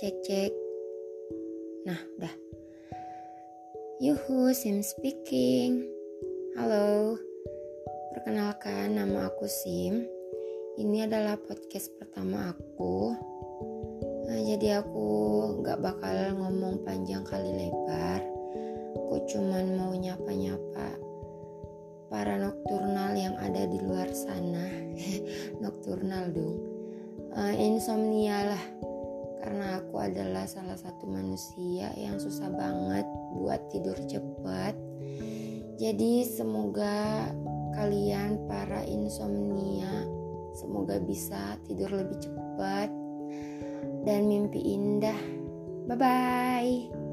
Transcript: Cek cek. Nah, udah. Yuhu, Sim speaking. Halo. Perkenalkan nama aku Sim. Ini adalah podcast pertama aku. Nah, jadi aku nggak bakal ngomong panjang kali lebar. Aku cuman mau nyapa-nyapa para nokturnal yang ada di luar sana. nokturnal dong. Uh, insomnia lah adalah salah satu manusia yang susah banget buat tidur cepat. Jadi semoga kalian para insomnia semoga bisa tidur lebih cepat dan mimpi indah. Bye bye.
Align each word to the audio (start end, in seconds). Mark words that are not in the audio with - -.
Cek 0.00 0.16
cek. 0.24 0.52
Nah, 1.84 2.00
udah. 2.16 2.32
Yuhu, 4.00 4.48
Sim 4.56 4.80
speaking. 4.80 5.84
Halo. 6.56 7.20
Perkenalkan 8.16 8.96
nama 8.96 9.28
aku 9.28 9.44
Sim. 9.44 10.08
Ini 10.80 11.04
adalah 11.04 11.36
podcast 11.36 11.92
pertama 12.00 12.48
aku. 12.48 13.12
Nah, 14.24 14.40
jadi 14.40 14.80
aku 14.80 15.08
nggak 15.60 15.84
bakal 15.84 16.32
ngomong 16.32 16.80
panjang 16.80 17.20
kali 17.20 17.52
lebar. 17.60 18.24
Aku 18.96 19.20
cuman 19.28 19.76
mau 19.76 19.92
nyapa-nyapa 19.92 20.96
para 22.08 22.40
nokturnal 22.40 23.20
yang 23.20 23.36
ada 23.36 23.68
di 23.68 23.76
luar 23.84 24.08
sana. 24.16 24.64
nokturnal 25.60 26.32
dong. 26.32 26.56
Uh, 27.36 27.52
insomnia 27.52 28.56
lah 28.56 28.64
adalah 30.00 30.48
salah 30.48 30.76
satu 30.76 31.04
manusia 31.06 31.92
yang 31.94 32.16
susah 32.16 32.48
banget 32.48 33.06
buat 33.36 33.60
tidur 33.68 33.96
cepat. 34.08 34.74
Jadi 35.80 36.24
semoga 36.24 37.28
kalian 37.76 38.44
para 38.50 38.84
insomnia 38.84 40.04
semoga 40.56 40.98
bisa 40.98 41.56
tidur 41.64 41.88
lebih 41.88 42.18
cepat 42.20 42.90
dan 44.04 44.26
mimpi 44.26 44.60
indah. 44.60 45.16
Bye 45.86 45.96
bye. 45.96 47.09